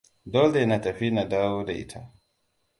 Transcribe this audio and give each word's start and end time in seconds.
Dole 0.33 0.65
na 0.65 0.79
tafi 0.81 1.11
na 1.11 1.23
dawo 1.25 1.63
da 1.65 1.73
ita. 1.73 2.01